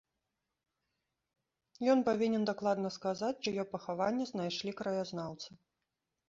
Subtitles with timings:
[1.93, 5.49] Ён павінен дакладна сказаць, чыё пахаванне знайшлі краязнаўцы.